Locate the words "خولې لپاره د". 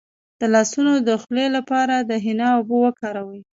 1.21-2.11